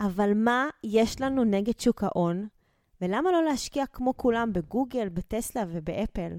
[0.00, 2.48] אבל מה יש לנו נגד שוק ההון,
[3.00, 6.32] ולמה לא להשקיע כמו כולם בגוגל, בטסלה ובאפל?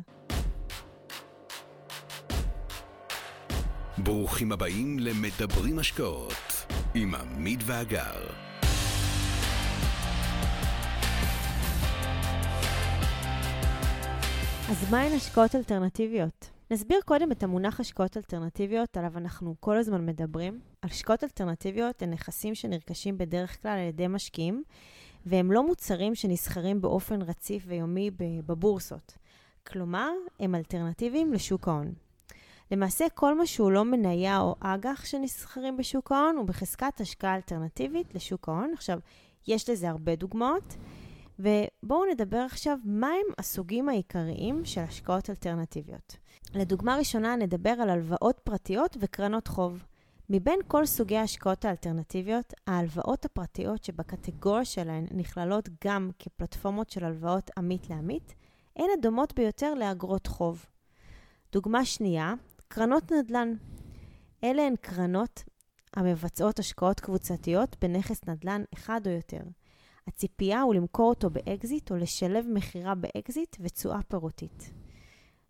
[3.98, 6.34] ברוכים הבאים למדברים השקעות
[6.96, 8.28] עם עמית ואגר.
[14.70, 16.50] אז מהן השקעות אלטרנטיביות?
[16.72, 20.69] נסביר קודם את המונח השקעות אלטרנטיביות, עליו אנחנו כל הזמן מדברים.
[20.84, 24.64] השקעות אלטרנטיביות הן נכסים שנרכשים בדרך כלל על ידי משקיעים,
[25.26, 28.12] והם לא מוצרים שנסחרים באופן רציף ויומי
[28.46, 29.18] בבורסות.
[29.68, 31.94] כלומר, הם אלטרנטיביים לשוק ההון.
[32.72, 38.16] למעשה, כל מה שהוא לא מניה או אג"ח שנסחרים בשוק ההון, הוא בחזקת השקעה אלטרנטיבית
[38.16, 38.72] לשוק ההון.
[38.74, 39.00] עכשיו,
[39.48, 40.76] יש לזה הרבה דוגמאות.
[41.40, 46.16] ובואו נדבר עכשיו מהם הסוגים העיקריים של השקעות אלטרנטיביות.
[46.54, 49.84] לדוגמה ראשונה נדבר על הלוואות פרטיות וקרנות חוב.
[50.32, 57.90] מבין כל סוגי ההשקעות האלטרנטיביות, ההלוואות הפרטיות שבקטגוריה שלהן נכללות גם כפלטפורמות של הלוואות עמית
[57.90, 58.36] לעמית,
[58.76, 60.66] הן הדומות ביותר לאגרות חוב.
[61.52, 62.34] דוגמה שנייה,
[62.68, 63.54] קרנות נדל"ן.
[64.44, 65.44] אלה הן קרנות
[65.96, 69.42] המבצעות השקעות קבוצתיות בנכס נדל"ן אחד או יותר.
[70.08, 74.74] הציפייה הוא למכור אותו באקזיט או לשלב מכירה באקזיט ותשואה פירותית.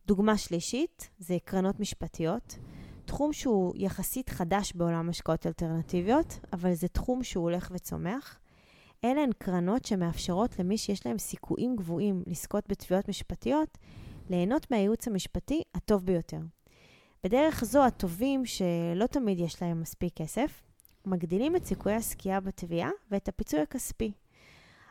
[0.05, 2.55] דוגמה שלישית זה קרנות משפטיות,
[3.09, 8.39] תחום שהוא יחסית חדש בעולם השקעות אלטרנטיביות, אבל זה תחום שהוא הולך וצומח.
[9.03, 13.77] אלה הן קרנות שמאפשרות למי שיש להם סיכויים גבוהים לזכות בתביעות משפטיות,
[14.30, 16.37] ליהנות מהייעוץ המשפטי הטוב ביותר.
[17.23, 20.63] בדרך זו הטובים, שלא תמיד יש להם מספיק כסף,
[21.05, 24.11] מגדילים את סיכויי הסקייה בתביעה ואת הפיצוי הכספי.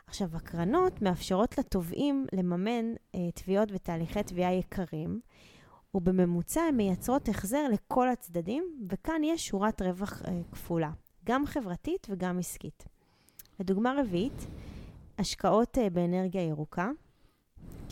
[0.07, 5.19] עכשיו, הקרנות מאפשרות לתובעים לממן אה, תביעות ותהליכי תביעה יקרים,
[5.95, 10.91] ובממוצע הן מייצרות החזר לכל הצדדים, וכאן יש שורת רווח אה, כפולה,
[11.25, 12.85] גם חברתית וגם עסקית.
[13.59, 14.47] לדוגמה רביעית,
[15.17, 16.89] השקעות אה, באנרגיה ירוקה.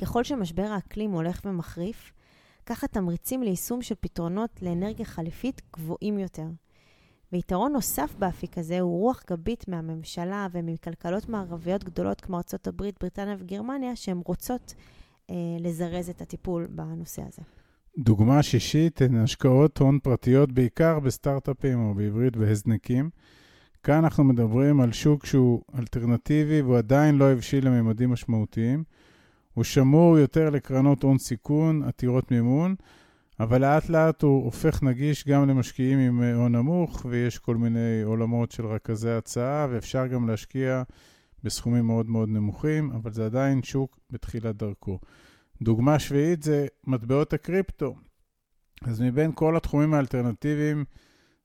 [0.01, 2.11] ככל שמשבר האקלים הולך ומחריף,
[2.65, 6.47] כך התמריצים ליישום של פתרונות לאנרגיה חליפית גבוהים יותר.
[7.31, 13.95] ויתרון נוסף באפיק הזה הוא רוח גבית מהממשלה ומכלכלות מערביות גדולות כמו ארה"ב, בריטניה וגרמניה,
[13.95, 14.73] שהן רוצות
[15.29, 17.56] אה, לזרז את הטיפול בנושא הזה.
[17.99, 23.09] דוגמה שישית הן השקעות הון פרטיות בעיקר בסטארט-אפים או בעברית בהזנקים.
[23.83, 28.83] כאן אנחנו מדברים על שוק שהוא אלטרנטיבי והוא עדיין לא הבשיל לממדים משמעותיים.
[29.53, 32.75] הוא שמור יותר לקרנות הון סיכון, עתירות מימון,
[33.39, 38.01] אבל לאט לאט הוא הופך נגיש גם למשקיעים עם אה, הון נמוך, ויש כל מיני
[38.03, 40.83] עולמות של רכזי הצעה, ואפשר גם להשקיע
[41.43, 44.99] בסכומים מאוד מאוד נמוכים, אבל זה עדיין שוק בתחילת דרכו.
[45.61, 47.95] דוגמה שביעית זה מטבעות הקריפטו.
[48.81, 50.85] אז מבין כל התחומים האלטרנטיביים,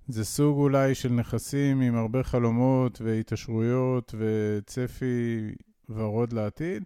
[0.09, 5.55] זה סוג אולי של נכסים עם הרבה חלומות והתעשרויות וצפי
[5.89, 6.85] ורוד לעתיד,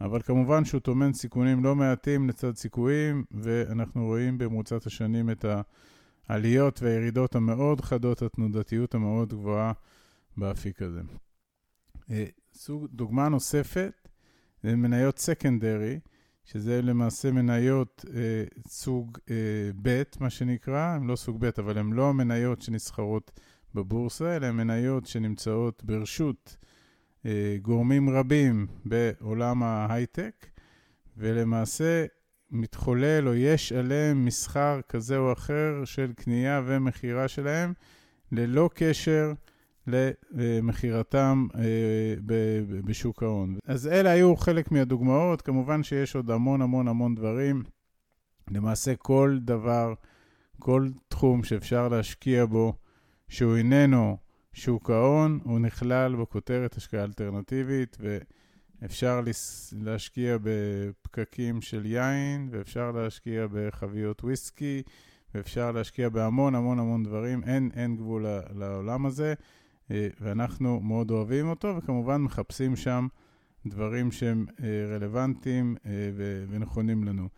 [0.00, 5.44] אבל כמובן שהוא טומן סיכונים לא מעטים לצד סיכויים, ואנחנו רואים במרוצת השנים את
[6.28, 9.72] העליות והירידות המאוד חדות, התנודתיות המאוד גבוהה
[10.36, 11.00] באפיק הזה.
[12.10, 12.24] אה,
[12.54, 14.08] סוג, דוגמה נוספת,
[14.62, 15.98] זה מניות סקנדרי,
[16.44, 19.34] שזה למעשה מניות אה, סוג אה,
[19.82, 23.40] ב', מה שנקרא, הן לא סוג ב', אבל הן לא המניות שנסחרות
[23.74, 26.56] בבורסה, אלא הן מניות שנמצאות ברשות
[27.26, 30.46] אה, גורמים רבים בעולם ההייטק,
[31.16, 32.06] ולמעשה
[32.50, 37.72] מתחולל או יש עליהם מסחר כזה או אחר של קנייה ומכירה שלהם,
[38.32, 39.32] ללא קשר
[39.86, 42.14] למכירתם אה,
[42.84, 43.58] בשוק ההון.
[43.66, 47.62] אז אלה היו חלק מהדוגמאות, כמובן שיש עוד המון המון המון דברים.
[48.50, 49.94] למעשה כל דבר,
[50.58, 52.72] כל תחום שאפשר להשקיע בו,
[53.28, 54.16] שהוא איננו
[54.52, 57.96] שוק ההון, הוא נכלל בכותרת השקעה אלטרנטיבית,
[58.80, 59.20] ואפשר
[59.72, 64.82] להשקיע בפקקים של יין, ואפשר להשקיע בחביות וויסקי,
[65.34, 69.34] ואפשר להשקיע בהמון המון המון דברים, אין, אין גבול לעולם הזה,
[69.90, 73.06] ואנחנו מאוד אוהבים אותו, וכמובן מחפשים שם
[73.66, 75.90] דברים שהם אה, רלוונטיים אה,
[76.48, 77.28] ונכונים לנו.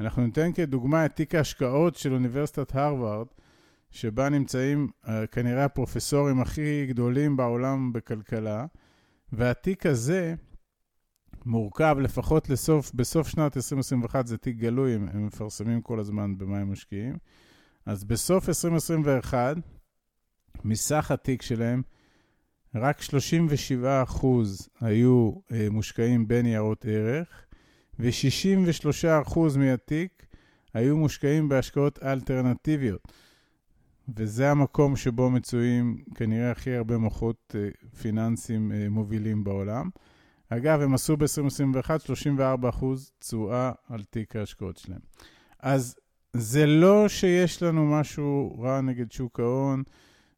[0.00, 3.26] אנחנו ניתן כדוגמה את תיק ההשקעות של אוניברסיטת הרווארד,
[3.90, 4.88] שבה נמצאים
[5.32, 8.66] כנראה הפרופסורים הכי גדולים בעולם בכלכלה,
[9.32, 10.34] והתיק הזה
[11.46, 16.72] מורכב לפחות לסוף, בסוף שנת 2021 זה תיק גלוי, הם מפרסמים כל הזמן במה הם
[16.72, 17.16] משקיעים.
[17.86, 19.56] אז בסוף 2021,
[20.64, 21.82] מסך התיק שלהם,
[22.76, 24.26] רק 37%
[24.80, 27.46] היו uh, מושקעים בניירות ערך,
[27.98, 30.26] ו-63% מהתיק
[30.74, 33.12] היו מושקעים בהשקעות אלטרנטיביות.
[34.16, 37.68] וזה המקום שבו מצויים כנראה הכי הרבה מוחות אה,
[38.02, 39.90] פיננסיים אה, מובילים בעולם.
[40.48, 41.90] אגב, הם עשו ב-2021
[42.40, 42.84] 34%
[43.18, 45.00] תשואה על תיק ההשקעות שלהם.
[45.60, 45.96] אז
[46.32, 49.82] זה לא שיש לנו משהו רע נגד שוק ההון,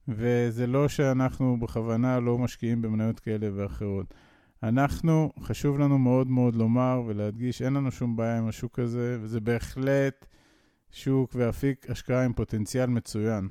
[0.08, 4.14] וזה לא שאנחנו בכוונה לא משקיעים במניות כאלה ואחרות.
[4.62, 9.40] אנחנו, חשוב לנו מאוד מאוד לומר ולהדגיש, אין לנו שום בעיה עם השוק הזה, וזה
[9.40, 10.26] בהחלט
[10.90, 13.48] שוק ואפיק השקעה עם פוטנציאל מצוין.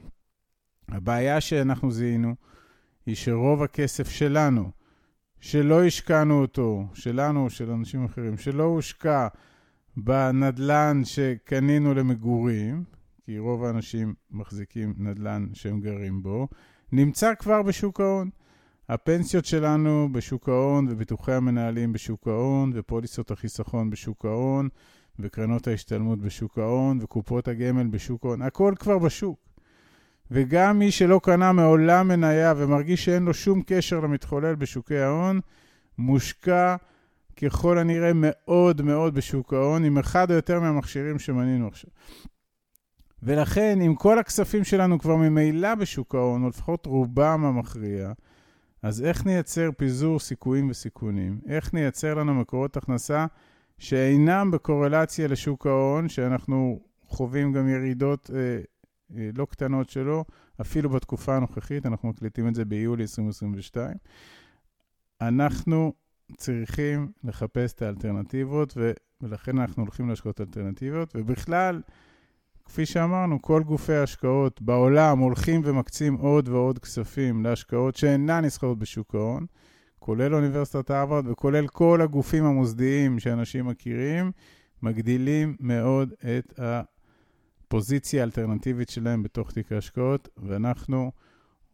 [0.89, 2.36] הבעיה שאנחנו זיהינו
[3.06, 4.71] היא שרוב הכסף שלנו,
[5.39, 9.27] שלא השקענו אותו, שלנו או של אנשים אחרים, שלא הושקע
[9.98, 12.83] בנדלן שקנינו למגורים,
[13.27, 16.47] כי רוב האנשים מחזיקים נדלן שהם גרים בו,
[16.91, 18.29] נמצא כבר בשוק ההון.
[18.89, 24.69] הפנסיות שלנו בשוק ההון וביטוחי המנהלים בשוק ההון ופוליסות החיסכון בשוק ההון
[25.19, 29.39] וקרנות ההשתלמות בשוק ההון וקופות הגמל בשוק ההון, הכל כבר בשוק.
[30.31, 35.39] וגם מי שלא קנה מעולם מניה ומרגיש שאין לו שום קשר למתחולל בשוקי ההון,
[35.97, 36.75] מושקע
[37.41, 41.89] ככל הנראה מאוד מאוד בשוק ההון, עם אחד או יותר מהמכשירים שמנינו עכשיו.
[43.23, 48.11] ולכן, אם כל הכספים שלנו כבר ממילא בשוק ההון, או לפחות רובם המכריע,
[48.81, 51.39] אז איך נייצר פיזור סיכויים וסיכונים?
[51.47, 53.25] איך נייצר לנו מקורות הכנסה
[53.77, 58.59] שאינם בקורלציה לשוק ההון, שאנחנו חווים גם ירידות אה,
[59.17, 60.25] אה, לא קטנות שלו,
[60.61, 63.93] אפילו בתקופה הנוכחית, אנחנו מקליטים את זה ביולי 2022.
[65.21, 65.93] אנחנו
[66.37, 68.91] צריכים לחפש את האלטרנטיבות, ו-
[69.21, 71.81] ולכן אנחנו הולכים להשקעות אלטרנטיביות, ובכלל,
[72.67, 79.15] כפי שאמרנו, כל גופי ההשקעות בעולם הולכים ומקצים עוד ועוד כספים להשקעות שאינן נסחרות בשוק
[79.15, 79.45] ההון,
[79.99, 84.31] כולל אוניברסיטת הרווארד וכולל כל הגופים המוסדיים שאנשים מכירים,
[84.81, 86.59] מגדילים מאוד את
[87.67, 91.11] הפוזיציה האלטרנטיבית שלהם בתוך תיק ההשקעות, ואנחנו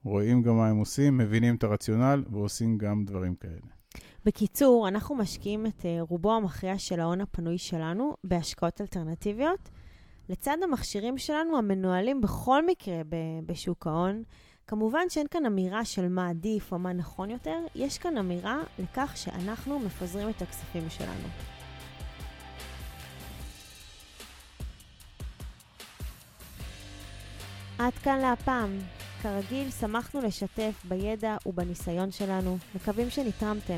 [0.03, 3.73] רואים גם מה הם עושים, מבינים את הרציונל ועושים גם דברים כאלה.
[4.25, 9.69] בקיצור, אנחנו משקיעים את אה, רובו המכריע של ההון הפנוי שלנו בהשקעות אלטרנטיביות.
[10.29, 13.01] לצד המכשירים שלנו המנוהלים בכל מקרה
[13.45, 14.23] בשוק ההון,
[14.67, 19.13] כמובן שאין כאן אמירה של מה עדיף או מה נכון יותר, יש כאן אמירה לכך
[19.15, 21.27] שאנחנו מפזרים את הכספים שלנו.
[27.77, 28.79] עד כאן להפעם.
[29.21, 33.77] כרגיל, שמחנו לשתף בידע ובניסיון שלנו, מקווים שנתרמתם.